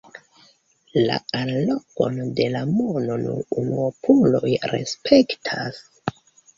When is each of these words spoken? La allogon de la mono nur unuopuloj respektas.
La 1.09 1.17
allogon 1.41 2.17
de 2.41 2.49
la 2.57 2.65
mono 2.79 3.21
nur 3.27 3.47
unuopuloj 3.61 4.45
respektas. 4.77 5.85